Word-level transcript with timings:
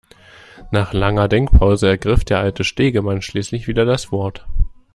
Nach 0.71 0.93
langer 0.93 1.27
Denkpause 1.27 1.87
ergriff 1.89 2.23
der 2.25 2.39
alte 2.39 2.63
Stegemann 2.63 3.21
schließlich 3.21 3.67
wieder 3.67 3.85
das 3.85 4.11
Wort. 4.11 4.47